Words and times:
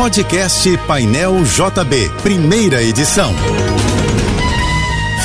Podcast 0.00 0.78
Painel 0.86 1.44
JB, 1.44 2.10
primeira 2.22 2.82
edição. 2.82 3.34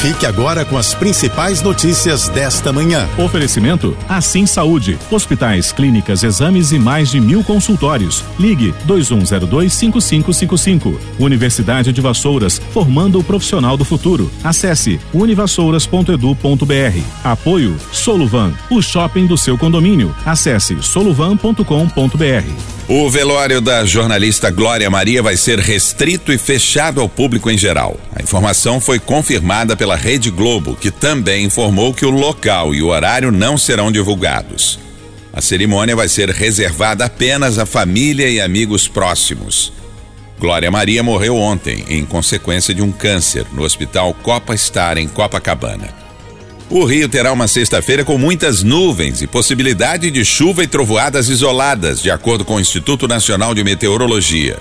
Fique 0.01 0.25
agora 0.25 0.65
com 0.65 0.77
as 0.77 0.93
principais 0.93 1.61
notícias 1.61 2.27
desta 2.27 2.73
manhã. 2.73 3.07
Oferecimento 3.17 3.95
Assim 4.09 4.45
Saúde. 4.45 4.99
Hospitais, 5.09 5.71
clínicas, 5.71 6.23
exames 6.23 6.73
e 6.73 6.77
mais 6.77 7.09
de 7.09 7.21
mil 7.21 7.41
consultórios. 7.41 8.21
Ligue 8.37 8.73
2102-5555. 8.85 10.99
Universidade 11.19 11.93
de 11.93 12.01
Vassouras, 12.01 12.61
formando 12.73 13.17
o 13.17 13.23
profissional 13.23 13.77
do 13.77 13.85
futuro. 13.85 14.29
Acesse 14.43 14.99
univassouras.edu.br. 15.13 16.99
Apoio 17.23 17.77
Soluvan, 17.93 18.51
o 18.69 18.81
shopping 18.81 19.25
do 19.25 19.37
seu 19.37 19.57
condomínio. 19.57 20.13
Acesse 20.25 20.83
soluvan.com.br. 20.83 22.74
O 22.87 23.09
velório 23.09 23.61
da 23.61 23.83
jornalista 23.83 24.51
Glória 24.51 24.87
Maria 24.91 25.23
vai 25.23 25.35
ser 25.35 25.57
restrito 25.57 26.31
e 26.31 26.37
fechado 26.37 27.01
ao 27.01 27.09
público 27.09 27.49
em 27.49 27.57
geral. 27.57 27.99
A 28.15 28.21
informação 28.21 28.79
foi 28.79 28.99
confirmada 28.99 29.75
pela 29.75 29.95
Rede 29.95 30.29
Globo, 30.29 30.75
que 30.75 30.91
também 30.91 31.45
informou 31.45 31.95
que 31.95 32.05
o 32.05 32.11
local 32.11 32.75
e 32.75 32.83
o 32.83 32.89
horário 32.89 33.31
não 33.31 33.57
serão 33.57 33.91
divulgados. 33.91 34.77
A 35.33 35.41
cerimônia 35.41 35.95
vai 35.95 36.07
ser 36.07 36.29
reservada 36.29 37.05
apenas 37.05 37.57
à 37.57 37.65
família 37.65 38.29
e 38.29 38.39
amigos 38.39 38.87
próximos. 38.87 39.73
Glória 40.39 40.69
Maria 40.69 41.01
morreu 41.01 41.37
ontem 41.37 41.83
em 41.89 42.05
consequência 42.05 42.71
de 42.71 42.83
um 42.83 42.91
câncer 42.91 43.47
no 43.51 43.63
Hospital 43.63 44.13
Copa 44.13 44.55
Star 44.55 44.99
em 44.99 45.07
Copacabana. 45.07 46.04
O 46.69 46.83
Rio 46.83 47.07
terá 47.07 47.31
uma 47.31 47.47
sexta-feira 47.47 48.03
com 48.03 48.17
muitas 48.17 48.63
nuvens 48.63 49.21
e 49.21 49.27
possibilidade 49.27 50.09
de 50.09 50.25
chuva 50.25 50.63
e 50.63 50.67
trovoadas 50.67 51.29
isoladas, 51.29 52.01
de 52.01 52.09
acordo 52.09 52.43
com 52.43 52.55
o 52.55 52.59
Instituto 52.59 53.07
Nacional 53.07 53.53
de 53.53 53.63
Meteorologia. 53.63 54.57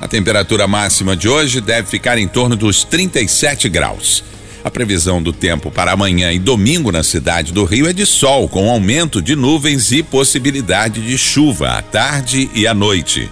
A 0.00 0.06
temperatura 0.06 0.68
máxima 0.68 1.16
de 1.16 1.28
hoje 1.28 1.60
deve 1.60 1.88
ficar 1.88 2.16
em 2.16 2.28
torno 2.28 2.54
dos 2.54 2.84
37 2.84 3.68
graus. 3.68 4.22
A 4.62 4.70
previsão 4.70 5.20
do 5.20 5.32
tempo 5.32 5.68
para 5.68 5.90
amanhã 5.90 6.32
e 6.32 6.38
domingo 6.38 6.92
na 6.92 7.02
cidade 7.02 7.52
do 7.52 7.64
Rio 7.64 7.88
é 7.88 7.92
de 7.92 8.06
sol, 8.06 8.48
com 8.48 8.70
aumento 8.70 9.20
de 9.20 9.34
nuvens 9.34 9.90
e 9.90 10.00
possibilidade 10.00 11.00
de 11.00 11.18
chuva 11.18 11.70
à 11.70 11.82
tarde 11.82 12.48
e 12.54 12.68
à 12.68 12.74
noite. 12.74 13.28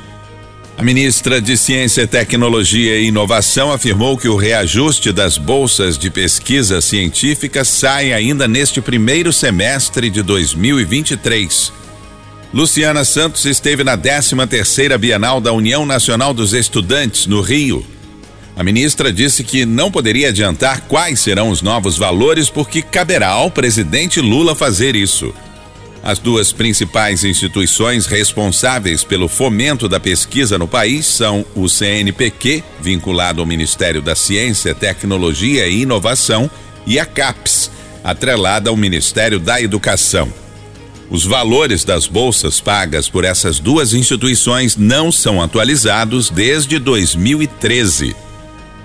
A 0.78 0.82
ministra 0.82 1.40
de 1.40 1.56
Ciência, 1.56 2.06
Tecnologia 2.06 2.98
e 2.98 3.06
Inovação 3.06 3.72
afirmou 3.72 4.14
que 4.18 4.28
o 4.28 4.36
reajuste 4.36 5.10
das 5.10 5.38
bolsas 5.38 5.96
de 5.96 6.10
pesquisa 6.10 6.82
científica 6.82 7.64
sai 7.64 8.12
ainda 8.12 8.46
neste 8.46 8.82
primeiro 8.82 9.32
semestre 9.32 10.10
de 10.10 10.22
2023. 10.22 11.72
Luciana 12.52 13.06
Santos 13.06 13.46
esteve 13.46 13.82
na 13.82 13.96
13ª 13.96 14.98
Bienal 14.98 15.40
da 15.40 15.50
União 15.50 15.86
Nacional 15.86 16.34
dos 16.34 16.52
Estudantes 16.52 17.26
no 17.26 17.40
Rio. 17.40 17.84
A 18.54 18.62
ministra 18.62 19.10
disse 19.10 19.44
que 19.44 19.64
não 19.64 19.90
poderia 19.90 20.28
adiantar 20.28 20.82
quais 20.82 21.20
serão 21.20 21.48
os 21.48 21.62
novos 21.62 21.96
valores 21.96 22.50
porque 22.50 22.82
caberá 22.82 23.28
ao 23.28 23.50
presidente 23.50 24.20
Lula 24.20 24.54
fazer 24.54 24.94
isso. 24.94 25.34
As 26.06 26.20
duas 26.20 26.52
principais 26.52 27.24
instituições 27.24 28.06
responsáveis 28.06 29.02
pelo 29.02 29.26
fomento 29.26 29.88
da 29.88 29.98
pesquisa 29.98 30.56
no 30.56 30.68
país 30.68 31.04
são 31.04 31.44
o 31.52 31.68
CNPq, 31.68 32.62
vinculado 32.80 33.40
ao 33.40 33.46
Ministério 33.46 34.00
da 34.00 34.14
Ciência, 34.14 34.72
Tecnologia 34.72 35.66
e 35.66 35.82
Inovação, 35.82 36.48
e 36.86 37.00
a 37.00 37.04
CAPES, 37.04 37.72
atrelada 38.04 38.70
ao 38.70 38.76
Ministério 38.76 39.40
da 39.40 39.60
Educação. 39.60 40.32
Os 41.10 41.24
valores 41.24 41.82
das 41.82 42.06
bolsas 42.06 42.60
pagas 42.60 43.08
por 43.08 43.24
essas 43.24 43.58
duas 43.58 43.92
instituições 43.92 44.76
não 44.76 45.10
são 45.10 45.42
atualizados 45.42 46.30
desde 46.30 46.78
2013. 46.78 48.14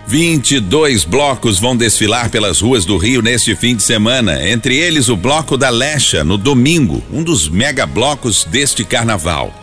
22 0.08 1.06
blocos 1.06 1.60
vão 1.60 1.76
desfilar 1.76 2.30
pelas 2.30 2.60
ruas 2.60 2.84
do 2.86 2.98
Rio 2.98 3.22
neste 3.22 3.56
fim 3.56 3.76
de 3.76 3.84
semana, 3.84 4.48
entre 4.50 4.76
eles 4.76 5.08
o 5.10 5.16
Bloco 5.16 5.58
da 5.58 5.70
Lecha, 5.70 6.24
no 6.24 6.38
domingo, 6.38 7.04
um 7.12 7.24
dos 7.24 7.48
mega 7.48 7.86
blocos 7.86 8.44
deste 8.44 8.84
carnaval. 8.84 9.54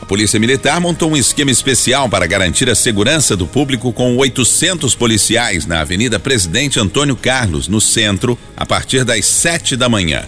A 0.00 0.04
Polícia 0.04 0.38
Militar 0.38 0.80
montou 0.80 1.10
um 1.10 1.16
esquema 1.16 1.50
especial 1.50 2.08
para 2.08 2.26
garantir 2.26 2.68
a 2.68 2.74
segurança 2.74 3.34
do 3.34 3.46
público 3.46 3.92
com 3.92 4.16
800 4.16 4.94
policiais 4.94 5.64
na 5.64 5.80
Avenida 5.80 6.18
Presidente 6.18 6.78
Antônio 6.78 7.16
Carlos, 7.16 7.66
no 7.66 7.80
centro, 7.80 8.38
a 8.56 8.66
partir 8.66 9.04
das 9.04 9.24
7 9.24 9.76
da 9.76 9.88
manhã. 9.88 10.24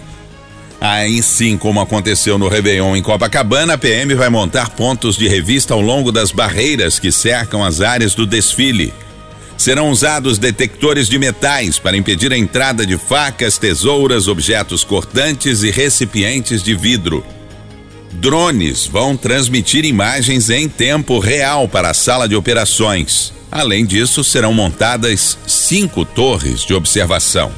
Aí 0.81 1.21
sim, 1.21 1.57
como 1.57 1.81
aconteceu 1.81 2.37
no 2.37 2.47
Réveillon 2.47 2.95
em 2.95 3.03
Copacabana, 3.03 3.73
a 3.73 3.77
PM 3.77 4.15
vai 4.15 4.29
montar 4.29 4.69
pontos 4.71 5.17
de 5.17 5.27
revista 5.27 5.73
ao 5.73 5.81
longo 5.81 6.11
das 6.11 6.31
barreiras 6.31 6.97
que 6.97 7.11
cercam 7.11 7.63
as 7.63 7.81
áreas 7.81 8.15
do 8.15 8.25
desfile. 8.25 8.93
Serão 9.59 9.91
usados 9.91 10.37
detectores 10.37 11.09
de 11.09 11.19
metais 11.19 11.77
para 11.77 11.97
impedir 11.97 12.31
a 12.31 12.37
entrada 12.37 12.85
de 12.85 12.97
facas, 12.97 13.57
tesouras, 13.57 14.29
objetos 14.29 14.85
cortantes 14.85 15.63
e 15.63 15.69
recipientes 15.69 16.63
de 16.63 16.73
vidro. 16.73 17.25
Drones 18.13 18.87
vão 18.87 19.17
transmitir 19.17 19.83
imagens 19.83 20.49
em 20.49 20.69
tempo 20.69 21.19
real 21.19 21.67
para 21.67 21.89
a 21.89 21.93
sala 21.93 22.25
de 22.25 22.37
operações. 22.37 23.33
Além 23.51 23.85
disso, 23.85 24.23
serão 24.23 24.53
montadas 24.53 25.37
cinco 25.45 26.05
torres 26.05 26.61
de 26.61 26.73
observação. 26.73 27.51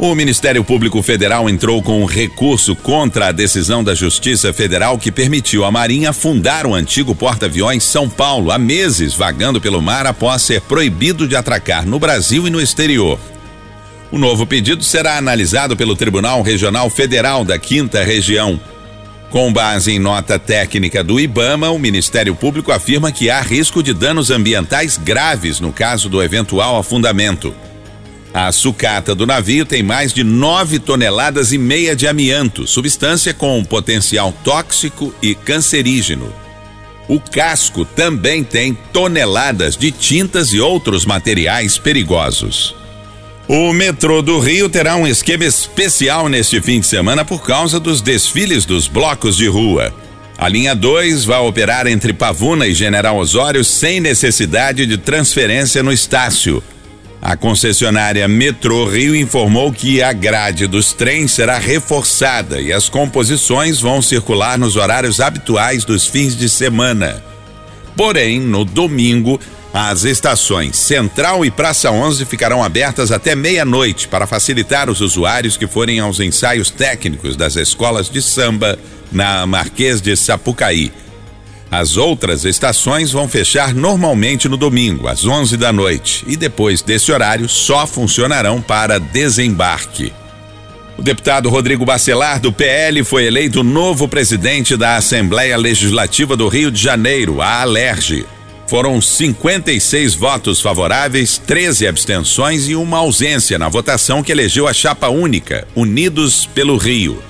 O 0.00 0.14
Ministério 0.14 0.62
Público 0.62 1.02
Federal 1.02 1.50
entrou 1.50 1.82
com 1.82 2.00
um 2.00 2.04
recurso 2.04 2.76
contra 2.76 3.26
a 3.26 3.32
decisão 3.32 3.82
da 3.82 3.96
Justiça 3.96 4.52
Federal 4.52 4.96
que 4.96 5.10
permitiu 5.10 5.64
à 5.64 5.72
Marinha 5.72 6.12
fundar 6.12 6.66
o 6.66 6.74
antigo 6.74 7.16
porta-aviões 7.16 7.82
São 7.82 8.08
Paulo 8.08 8.52
há 8.52 8.58
meses 8.58 9.12
vagando 9.12 9.60
pelo 9.60 9.82
mar 9.82 10.06
após 10.06 10.42
ser 10.42 10.60
proibido 10.60 11.26
de 11.26 11.34
atracar 11.34 11.84
no 11.84 11.98
Brasil 11.98 12.46
e 12.46 12.50
no 12.50 12.60
exterior. 12.60 13.18
O 14.12 14.18
novo 14.18 14.46
pedido 14.46 14.84
será 14.84 15.18
analisado 15.18 15.76
pelo 15.76 15.96
Tribunal 15.96 16.42
Regional 16.42 16.88
Federal 16.88 17.44
da 17.44 17.58
Quinta 17.58 18.04
Região. 18.04 18.60
Com 19.30 19.52
base 19.52 19.90
em 19.90 19.98
nota 19.98 20.38
técnica 20.38 21.02
do 21.02 21.18
IBAMA, 21.18 21.70
o 21.70 21.78
Ministério 21.78 22.36
Público 22.36 22.70
afirma 22.70 23.10
que 23.10 23.30
há 23.30 23.40
risco 23.40 23.82
de 23.82 23.92
danos 23.92 24.30
ambientais 24.30 24.96
graves 24.96 25.58
no 25.58 25.72
caso 25.72 26.08
do 26.08 26.22
eventual 26.22 26.78
afundamento. 26.78 27.52
A 28.32 28.52
sucata 28.52 29.14
do 29.14 29.26
navio 29.26 29.64
tem 29.64 29.82
mais 29.82 30.12
de 30.12 30.22
9 30.22 30.78
toneladas 30.78 31.52
e 31.52 31.58
meia 31.58 31.96
de 31.96 32.06
amianto, 32.06 32.66
substância 32.66 33.32
com 33.32 33.64
potencial 33.64 34.32
tóxico 34.44 35.14
e 35.22 35.34
cancerígeno. 35.34 36.32
O 37.08 37.18
casco 37.18 37.86
também 37.86 38.44
tem 38.44 38.76
toneladas 38.92 39.76
de 39.76 39.90
tintas 39.90 40.52
e 40.52 40.60
outros 40.60 41.06
materiais 41.06 41.78
perigosos. 41.78 42.74
O 43.48 43.72
metrô 43.72 44.20
do 44.20 44.38
Rio 44.38 44.68
terá 44.68 44.94
um 44.94 45.06
esquema 45.06 45.46
especial 45.46 46.28
neste 46.28 46.60
fim 46.60 46.80
de 46.80 46.86
semana 46.86 47.24
por 47.24 47.42
causa 47.42 47.80
dos 47.80 48.02
desfiles 48.02 48.66
dos 48.66 48.86
blocos 48.86 49.38
de 49.38 49.46
rua. 49.46 49.90
A 50.36 50.46
linha 50.48 50.74
2 50.74 51.24
vai 51.24 51.40
operar 51.40 51.86
entre 51.86 52.12
Pavuna 52.12 52.66
e 52.66 52.74
General 52.74 53.16
Osório 53.16 53.64
sem 53.64 54.00
necessidade 54.00 54.84
de 54.84 54.98
transferência 54.98 55.82
no 55.82 55.90
Estácio. 55.90 56.62
A 57.20 57.36
concessionária 57.36 58.28
Metrô 58.28 58.88
Rio 58.88 59.14
informou 59.14 59.72
que 59.72 60.00
a 60.02 60.12
grade 60.12 60.66
dos 60.66 60.92
trens 60.92 61.32
será 61.32 61.58
reforçada 61.58 62.60
e 62.60 62.72
as 62.72 62.88
composições 62.88 63.80
vão 63.80 64.00
circular 64.00 64.56
nos 64.56 64.76
horários 64.76 65.20
habituais 65.20 65.84
dos 65.84 66.06
fins 66.06 66.36
de 66.36 66.48
semana. 66.48 67.22
Porém, 67.96 68.38
no 68.38 68.64
domingo, 68.64 69.40
as 69.74 70.04
estações 70.04 70.76
Central 70.76 71.44
e 71.44 71.50
Praça 71.50 71.90
11 71.90 72.24
ficarão 72.24 72.62
abertas 72.62 73.10
até 73.10 73.34
meia-noite 73.34 74.06
para 74.06 74.26
facilitar 74.26 74.88
os 74.88 75.00
usuários 75.00 75.56
que 75.56 75.66
forem 75.66 75.98
aos 75.98 76.20
ensaios 76.20 76.70
técnicos 76.70 77.36
das 77.36 77.56
escolas 77.56 78.08
de 78.08 78.22
samba 78.22 78.78
na 79.10 79.44
Marquês 79.44 80.00
de 80.00 80.16
Sapucaí. 80.16 80.92
As 81.70 81.98
outras 81.98 82.44
estações 82.44 83.12
vão 83.12 83.28
fechar 83.28 83.74
normalmente 83.74 84.48
no 84.48 84.56
domingo, 84.56 85.06
às 85.06 85.26
11 85.26 85.56
da 85.56 85.70
noite, 85.70 86.24
e 86.26 86.34
depois 86.36 86.80
desse 86.80 87.12
horário 87.12 87.48
só 87.48 87.86
funcionarão 87.86 88.62
para 88.62 88.98
desembarque. 88.98 90.12
O 90.96 91.02
deputado 91.02 91.48
Rodrigo 91.48 91.84
Bacelar, 91.84 92.40
do 92.40 92.52
PL, 92.52 93.04
foi 93.04 93.26
eleito 93.26 93.62
novo 93.62 94.08
presidente 94.08 94.76
da 94.76 94.96
Assembleia 94.96 95.56
Legislativa 95.56 96.36
do 96.36 96.48
Rio 96.48 96.72
de 96.72 96.82
Janeiro, 96.82 97.40
a 97.40 97.60
Alerge. 97.60 98.26
Foram 98.66 99.00
56 99.00 100.14
votos 100.14 100.60
favoráveis, 100.60 101.38
13 101.38 101.86
abstenções 101.86 102.68
e 102.68 102.74
uma 102.74 102.98
ausência 102.98 103.58
na 103.58 103.68
votação 103.68 104.22
que 104.22 104.32
elegeu 104.32 104.66
a 104.66 104.72
chapa 104.72 105.08
única, 105.08 105.68
Unidos 105.76 106.46
pelo 106.46 106.76
Rio. 106.76 107.22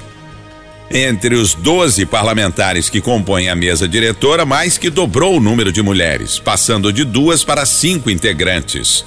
Entre 0.90 1.34
os 1.34 1.54
12 1.54 2.06
parlamentares 2.06 2.88
que 2.88 3.00
compõem 3.00 3.50
a 3.50 3.54
mesa 3.54 3.86
diretora, 3.86 4.46
mais 4.46 4.78
que 4.78 4.88
dobrou 4.88 5.36
o 5.36 5.40
número 5.40 5.70
de 5.70 5.82
mulheres, 5.82 6.38
passando 6.38 6.90
de 6.90 7.04
duas 7.04 7.44
para 7.44 7.66
cinco 7.66 8.08
integrantes. 8.10 9.04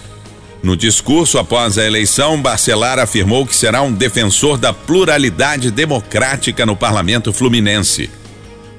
No 0.62 0.78
discurso 0.78 1.39
após 1.39 1.80
a 1.80 1.86
eleição, 1.86 2.39
Barcelar 2.39 3.00
afirmou 3.00 3.48
que 3.48 3.56
será 3.56 3.81
um 3.81 3.92
defensor 3.92 4.60
da 4.60 4.72
pluralidade 4.72 5.72
democrática 5.72 6.68
no 6.68 6.75
parlamento 6.75 7.33
fluminense. 7.33 8.12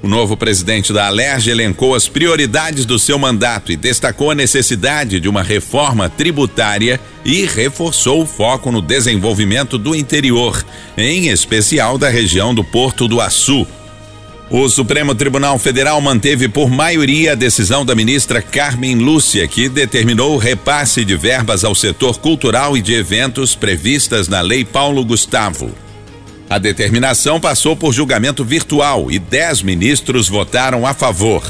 O 0.03 0.09
novo 0.09 0.37
presidente 0.37 0.93
da 0.93 1.07
Alerj 1.07 1.49
elencou 1.49 1.95
as 1.95 2.09
prioridades 2.09 2.85
do 2.85 2.99
seu 2.99 3.17
mandato 3.21 3.71
e 3.71 3.77
destacou 3.77 4.33
a 4.33 4.35
necessidade 4.35 5.21
de 5.21 5.29
uma 5.29 5.45
reforma 5.45 6.09
tributária 6.09 7.01
e 7.25 7.47
reforçou 7.47 8.21
o 8.21 8.27
foco 8.27 8.73
no 8.73 8.83
desenvolvimento 8.83 9.79
do 9.79 9.95
interior, 9.95 10.67
em 10.99 11.29
especial 11.29 11.97
da 11.97 12.09
região 12.09 12.53
do 12.53 12.65
Porto 12.65 13.07
do 13.07 13.21
Açu. 13.21 13.65
O 14.51 14.69
Supremo 14.69 15.15
Tribunal 15.15 15.57
Federal 15.57 16.01
manteve 16.01 16.49
por 16.49 16.69
maioria 16.69 17.33
a 17.33 17.37
decisão 17.37 17.87
da 17.87 17.95
ministra 17.95 18.43
Carmen 18.43 18.97
Lúcia, 18.97 19.47
que 19.47 19.69
determinou 19.69 20.35
o 20.35 20.39
repasse 20.39 21.05
de 21.05 21.17
verbas 21.17 21.65
ao 21.65 21.77
setor 21.77 22.19
cultural 22.19 22.77
e 22.77 22.83
de 22.83 22.93
eventos 22.93 23.55
previstas 23.55 24.27
na 24.27 24.41
Lei 24.41 24.65
Paulo 24.65 25.05
Gustavo. 25.05 25.73
A 26.53 26.59
determinação 26.59 27.41
passou 27.41 27.75
por 27.75 27.95
julgamento 27.95 28.45
virtual 28.45 29.11
e 29.11 29.19
dez 29.19 29.63
ministros 29.63 30.29
votaram 30.29 30.87
a 30.87 30.93
favor. 30.93 31.43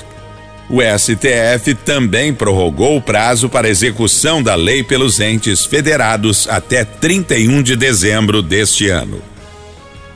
O 0.70 0.78
STF 0.80 1.74
também 1.74 2.32
prorrogou 2.32 2.96
o 2.96 3.02
prazo 3.02 3.48
para 3.48 3.68
execução 3.68 4.40
da 4.40 4.54
lei 4.54 4.84
pelos 4.84 5.18
entes 5.18 5.64
federados 5.64 6.46
até 6.48 6.84
31 6.84 7.64
de 7.64 7.74
dezembro 7.74 8.40
deste 8.42 8.90
ano. 8.90 9.20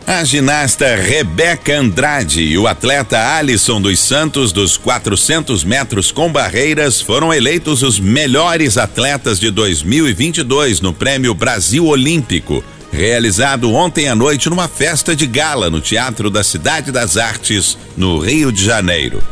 A 0.06 0.22
ginasta 0.22 0.94
Rebeca 0.94 1.76
Andrade 1.76 2.42
e 2.42 2.56
o 2.56 2.68
atleta 2.68 3.18
Alisson 3.36 3.80
dos 3.80 3.98
Santos 3.98 4.52
dos 4.52 4.76
400 4.76 5.64
metros 5.64 6.12
com 6.12 6.30
barreiras 6.30 7.00
foram 7.00 7.34
eleitos 7.34 7.82
os 7.82 7.98
melhores 7.98 8.78
atletas 8.78 9.40
de 9.40 9.50
2022 9.50 10.80
no 10.80 10.92
Prêmio 10.92 11.34
Brasil 11.34 11.84
Olímpico 11.86 12.62
realizado 12.96 13.70
ontem 13.74 14.08
à 14.08 14.14
noite 14.14 14.48
numa 14.48 14.66
festa 14.66 15.14
de 15.14 15.26
gala 15.26 15.68
no 15.68 15.82
Teatro 15.82 16.30
da 16.30 16.42
Cidade 16.42 16.90
das 16.90 17.18
Artes, 17.18 17.76
no 17.94 18.18
Rio 18.18 18.50
de 18.50 18.64
Janeiro. 18.64 19.22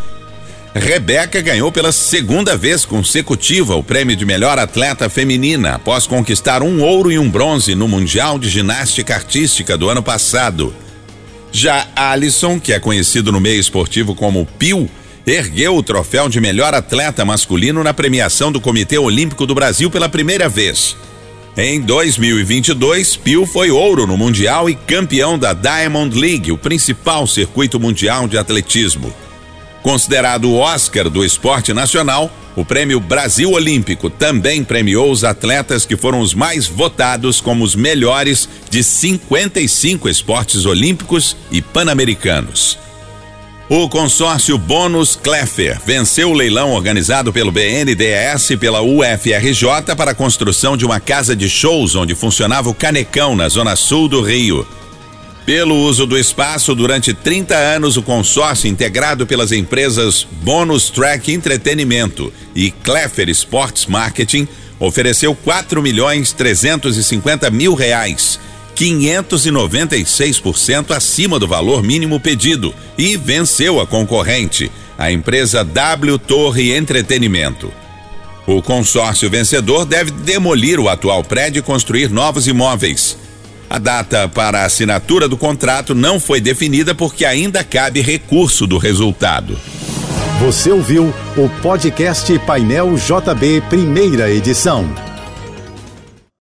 Rebeca 0.74 1.40
ganhou 1.40 1.72
pela 1.72 1.90
segunda 1.90 2.58
vez 2.58 2.84
consecutiva 2.84 3.74
o 3.74 3.82
prêmio 3.82 4.14
de 4.14 4.26
melhor 4.26 4.58
atleta 4.58 5.08
feminina, 5.08 5.76
após 5.76 6.06
conquistar 6.06 6.62
um 6.62 6.82
ouro 6.82 7.10
e 7.10 7.18
um 7.18 7.30
bronze 7.30 7.74
no 7.74 7.88
Mundial 7.88 8.38
de 8.38 8.50
Ginástica 8.50 9.14
Artística 9.14 9.78
do 9.78 9.88
ano 9.88 10.02
passado. 10.02 10.74
Já 11.50 11.86
Alisson, 11.96 12.60
que 12.60 12.72
é 12.72 12.78
conhecido 12.78 13.32
no 13.32 13.40
meio 13.40 13.60
esportivo 13.60 14.14
como 14.14 14.44
Pio, 14.58 14.90
ergueu 15.26 15.74
o 15.74 15.82
troféu 15.82 16.28
de 16.28 16.38
melhor 16.38 16.74
atleta 16.74 17.24
masculino 17.24 17.82
na 17.82 17.94
premiação 17.94 18.52
do 18.52 18.60
Comitê 18.60 18.98
Olímpico 18.98 19.46
do 19.46 19.54
Brasil 19.54 19.90
pela 19.90 20.08
primeira 20.08 20.50
vez. 20.50 20.94
Em 21.56 21.80
2022, 21.80 23.14
Pio 23.14 23.46
foi 23.46 23.70
ouro 23.70 24.08
no 24.08 24.16
Mundial 24.16 24.68
e 24.68 24.74
campeão 24.74 25.38
da 25.38 25.52
Diamond 25.52 26.18
League, 26.18 26.50
o 26.50 26.58
principal 26.58 27.28
circuito 27.28 27.78
mundial 27.78 28.26
de 28.26 28.36
atletismo. 28.36 29.14
Considerado 29.80 30.50
o 30.50 30.56
Oscar 30.56 31.08
do 31.08 31.24
esporte 31.24 31.72
nacional, 31.72 32.28
o 32.56 32.64
Prêmio 32.64 32.98
Brasil 32.98 33.52
Olímpico 33.52 34.10
também 34.10 34.64
premiou 34.64 35.12
os 35.12 35.22
atletas 35.22 35.86
que 35.86 35.96
foram 35.96 36.18
os 36.18 36.34
mais 36.34 36.66
votados 36.66 37.40
como 37.40 37.62
os 37.62 37.76
melhores 37.76 38.48
de 38.68 38.82
55 38.82 40.08
esportes 40.08 40.66
olímpicos 40.66 41.36
e 41.52 41.62
pan-americanos. 41.62 42.83
O 43.66 43.88
consórcio 43.88 44.58
Bônus 44.58 45.16
Kleffer 45.16 45.80
venceu 45.86 46.30
o 46.30 46.34
leilão 46.34 46.72
organizado 46.72 47.32
pelo 47.32 47.50
BNDES 47.50 48.50
e 48.50 48.56
pela 48.58 48.82
UFRJ 48.82 49.96
para 49.96 50.10
a 50.10 50.14
construção 50.14 50.76
de 50.76 50.84
uma 50.84 51.00
casa 51.00 51.34
de 51.34 51.48
shows 51.48 51.94
onde 51.94 52.14
funcionava 52.14 52.68
o 52.68 52.74
Canecão, 52.74 53.34
na 53.34 53.48
zona 53.48 53.74
sul 53.74 54.06
do 54.06 54.20
Rio. 54.20 54.68
Pelo 55.46 55.76
uso 55.76 56.04
do 56.04 56.18
espaço 56.18 56.74
durante 56.74 57.14
30 57.14 57.54
anos, 57.54 57.96
o 57.96 58.02
consórcio 58.02 58.68
integrado 58.68 59.26
pelas 59.26 59.50
empresas 59.50 60.26
Bônus 60.42 60.90
Track 60.90 61.32
Entretenimento 61.32 62.30
e 62.54 62.70
Kleffer 62.70 63.30
Sports 63.30 63.86
Marketing 63.86 64.46
ofereceu 64.78 65.34
4 65.34 65.80
milhões 65.80 66.34
350 66.34 67.50
mil 67.50 67.74
reais 67.74 68.38
596% 68.74 70.90
acima 70.90 71.38
do 71.38 71.46
valor 71.46 71.80
mínimo 71.82 72.18
pedido 72.18 72.74
e 72.98 73.16
venceu 73.16 73.80
a 73.80 73.86
concorrente, 73.86 74.72
a 74.98 75.12
empresa 75.12 75.64
W 75.64 76.18
Torre 76.18 76.74
Entretenimento. 76.74 77.72
O 78.46 78.60
consórcio 78.60 79.30
vencedor 79.30 79.86
deve 79.86 80.10
demolir 80.10 80.78
o 80.78 80.88
atual 80.88 81.24
prédio 81.24 81.60
e 81.60 81.62
construir 81.62 82.10
novos 82.10 82.46
imóveis. 82.46 83.16
A 83.70 83.78
data 83.78 84.28
para 84.28 84.60
a 84.60 84.66
assinatura 84.66 85.26
do 85.26 85.36
contrato 85.36 85.94
não 85.94 86.20
foi 86.20 86.40
definida 86.40 86.94
porque 86.94 87.24
ainda 87.24 87.64
cabe 87.64 88.02
recurso 88.02 88.66
do 88.66 88.78
resultado. 88.78 89.58
Você 90.40 90.70
ouviu 90.70 91.12
o 91.36 91.48
podcast 91.62 92.38
Painel 92.40 92.94
JB, 92.96 93.62
primeira 93.70 94.30
edição. 94.30 95.03